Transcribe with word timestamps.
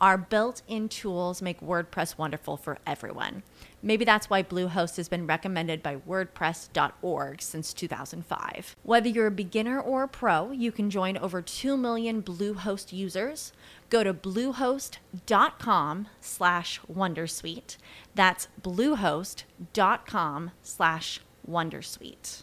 Our 0.00 0.16
built 0.16 0.62
in 0.68 0.88
tools 0.88 1.42
make 1.42 1.60
WordPress 1.60 2.16
wonderful 2.16 2.56
for 2.56 2.78
everyone. 2.86 3.42
Maybe 3.82 4.04
that's 4.04 4.30
why 4.30 4.44
Bluehost 4.44 4.96
has 4.96 5.08
been 5.08 5.26
recommended 5.26 5.82
by 5.82 5.96
WordPress.org 5.96 7.42
since 7.42 7.72
2005. 7.72 8.76
Whether 8.84 9.08
you're 9.08 9.26
a 9.26 9.32
beginner 9.32 9.80
or 9.80 10.04
a 10.04 10.08
pro, 10.08 10.52
you 10.52 10.70
can 10.70 10.88
join 10.88 11.16
over 11.16 11.42
2 11.42 11.76
million 11.76 12.22
Bluehost 12.22 12.92
users. 12.92 13.52
Go 13.90 14.04
to 14.04 14.14
bluehost.com 14.14 16.08
slash 16.20 16.80
Wondersuite. 16.92 17.76
That's 18.14 18.48
bluehost.com 18.62 20.50
slash 20.62 21.20
Wondersuite. 21.48 22.42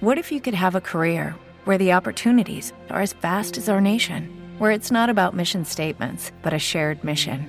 What 0.00 0.18
if 0.18 0.30
you 0.30 0.40
could 0.40 0.54
have 0.54 0.74
a 0.74 0.80
career 0.80 1.36
where 1.64 1.78
the 1.78 1.92
opportunities 1.92 2.74
are 2.90 3.00
as 3.00 3.14
vast 3.14 3.56
as 3.56 3.70
our 3.70 3.80
nation? 3.80 4.43
Where 4.58 4.70
it's 4.70 4.90
not 4.90 5.08
about 5.08 5.34
mission 5.34 5.64
statements, 5.64 6.30
but 6.42 6.52
a 6.52 6.58
shared 6.58 7.02
mission. 7.02 7.46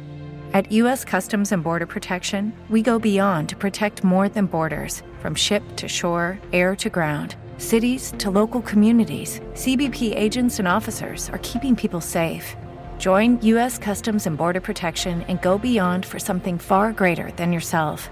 At 0.54 0.72
U.S. 0.72 1.04
Customs 1.04 1.52
and 1.52 1.62
Border 1.62 1.86
Protection, 1.86 2.54
we 2.70 2.82
go 2.82 2.98
beyond 2.98 3.50
to 3.50 3.58
protect 3.58 4.06
more 4.06 4.30
than 4.30 4.46
borders 4.46 5.04
from 5.20 5.36
ship 5.36 5.62
to 5.76 5.90
shore, 5.90 6.40
air 6.54 6.78
to 6.78 6.90
ground, 6.90 7.36
cities 7.58 8.14
to 8.20 8.32
local 8.32 8.62
communities. 8.62 9.42
CBP 9.54 10.16
agents 10.16 10.60
and 10.60 10.68
officers 10.68 11.30
are 11.32 11.40
keeping 11.40 11.76
people 11.76 12.00
safe. 12.00 12.56
Join 13.00 13.42
U.S. 13.42 13.78
Customs 13.78 14.28
and 14.28 14.38
Border 14.38 14.62
Protection 14.62 15.24
and 15.24 15.42
go 15.42 15.58
beyond 15.58 16.06
for 16.06 16.20
something 16.20 16.58
far 16.58 16.94
greater 16.94 17.32
than 17.32 17.52
yourself. 17.52 18.10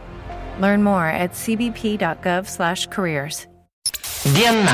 Learn 0.59 0.83
more 0.83 1.05
at 1.05 1.31
cbp.gov/careers. 1.31 3.47
Diena. 4.23 4.71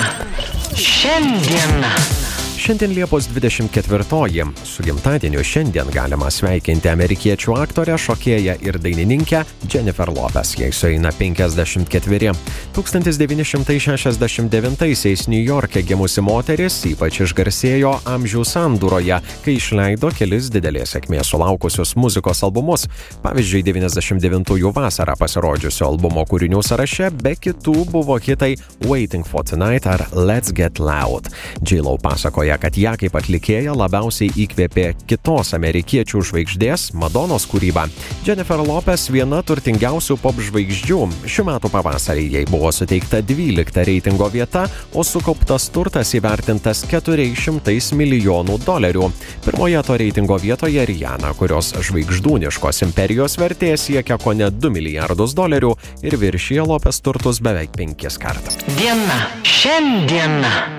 Šiandiena. 0.76 2.19
Šiandien 2.60 2.92
Liepos 2.92 3.30
24-oji. 3.32 4.44
Su 4.64 4.84
gimtadieniu 4.84 5.44
šiandien 5.44 5.86
galima 5.94 6.32
sveikinti 6.32 6.90
amerikiečių 6.92 7.54
aktorę, 7.56 7.96
šokėją 7.96 8.56
ir 8.68 8.80
dainininkę 8.84 9.44
Jennifer 9.72 10.10
Lopez, 10.12 10.60
jai 10.60 10.72
sueina 10.76 11.12
54. 11.16 12.34
1969-aisiais 12.76 15.28
New 15.32 15.40
York'e 15.40 15.80
gimusi 15.88 16.20
moteris 16.22 16.86
ypač 16.90 17.22
išgarsėjo 17.24 17.94
amžių 18.10 18.44
sandūroje, 18.52 19.22
kai 19.46 19.54
išleido 19.56 20.12
kelis 20.20 20.50
didelės 20.52 20.92
sėkmės 20.98 21.32
sulaukusius 21.32 21.96
muzikos 21.96 22.44
albumus. 22.44 22.84
Pavyzdžiui, 23.24 23.64
99-ųjų 23.70 24.74
vasarą 24.76 25.16
pasirodžiusio 25.22 25.88
albumo 25.88 26.24
kūrinių 26.28 26.60
sąraše 26.66 27.08
be 27.24 27.36
kitų 27.40 27.88
buvo 27.94 28.20
hitai 28.20 28.60
Waiting 28.84 29.24
for 29.24 29.48
Tonight 29.48 29.88
ar 29.88 30.04
Let's 30.12 30.52
Get 30.52 30.80
Loud. 30.84 31.32
J-Lo 31.64 31.96
pasakoja, 32.02 32.49
kad 32.58 32.78
ją 32.80 32.96
kaip 33.00 33.16
atlikėja 33.20 33.74
labiausiai 33.78 34.32
įkvėpė 34.46 34.86
kitos 35.10 35.54
amerikiečių 35.58 36.22
žvaigždės 36.30 36.90
Madonos 36.98 37.46
kūryba. 37.50 37.86
Jennifer 38.26 38.62
Lopez 38.64 39.10
viena 39.14 39.42
turtingiausių 39.46 40.18
pop 40.24 40.40
žvaigždžių. 40.42 41.00
Šiuo 41.30 41.46
metu 41.50 41.72
pavasarį 41.74 42.26
jai 42.38 42.46
buvo 42.50 42.72
suteikta 42.74 43.22
12 43.26 43.86
reitingo 43.90 44.30
vieta, 44.34 44.66
o 44.94 45.04
sukauptas 45.06 45.70
turtas 45.76 46.16
įvertintas 46.18 46.86
400 46.90 47.78
milijonų 48.00 48.58
dolerių. 48.66 49.12
Pirmoje 49.46 49.84
to 49.86 50.00
reitingo 50.00 50.40
vietoje 50.42 50.88
Rihanna, 50.90 51.36
kurios 51.38 51.74
žvaigždūniškos 51.78 52.84
imperijos 52.88 53.38
vertė 53.42 53.76
siekia 53.78 54.18
ko 54.22 54.34
ne 54.38 54.50
2 54.50 54.74
milijardus 54.74 55.36
dolerių 55.38 55.76
ir 56.02 56.18
viršyje 56.24 56.66
Lopez 56.72 57.04
turtus 57.04 57.44
beveik 57.44 57.76
5 57.78 58.20
kartus. 58.22 58.60
Diena. 58.80 59.26
Šiandiena. 59.44 60.79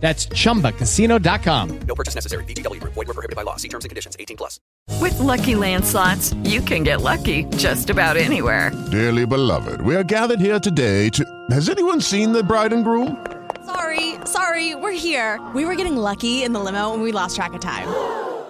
That's 0.00 0.26
chumbacasino.com. 0.28 1.80
No 1.86 1.94
purchase 1.94 2.14
necessary. 2.14 2.44
VGW 2.44 2.80
Group. 2.80 2.94
Void 2.94 3.08
were 3.08 3.14
prohibited 3.14 3.36
by 3.36 3.42
law. 3.42 3.56
See 3.56 3.68
terms 3.68 3.84
and 3.84 3.90
conditions. 3.90 4.16
18 4.18 4.36
plus. 4.36 4.58
With 5.00 5.18
Lucky 5.20 5.54
Land 5.54 5.84
slots, 5.84 6.34
you 6.42 6.60
can 6.62 6.82
get 6.82 7.02
lucky 7.02 7.44
just 7.56 7.90
about 7.90 8.16
anywhere. 8.16 8.72
Dearly 8.90 9.26
beloved, 9.26 9.82
we 9.82 9.94
are 9.94 10.02
gathered 10.02 10.40
here 10.40 10.58
today 10.58 11.10
to. 11.10 11.24
Has 11.50 11.68
anyone 11.68 12.00
seen 12.00 12.32
the 12.32 12.42
bride 12.42 12.72
and 12.72 12.82
groom? 12.82 13.24
Sorry, 13.66 14.14
sorry, 14.24 14.74
we're 14.74 14.90
here. 14.92 15.38
We 15.54 15.64
were 15.64 15.74
getting 15.74 15.96
lucky 15.96 16.42
in 16.42 16.52
the 16.52 16.60
limo 16.60 16.92
and 16.94 17.02
we 17.02 17.12
lost 17.12 17.36
track 17.36 17.52
of 17.52 17.60
time. 17.60 17.88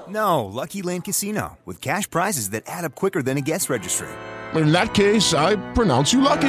No, 0.08 0.44
Lucky 0.44 0.82
Land 0.82 1.04
Casino 1.04 1.58
with 1.64 1.80
cash 1.80 2.08
prizes 2.08 2.50
that 2.50 2.64
add 2.66 2.84
up 2.84 2.94
quicker 2.94 3.22
than 3.22 3.36
a 3.36 3.40
guest 3.40 3.68
registry. 3.70 4.08
In 4.54 4.72
that 4.72 4.94
case, 4.94 5.34
I 5.34 5.56
pronounce 5.74 6.12
you 6.12 6.20
lucky. 6.20 6.48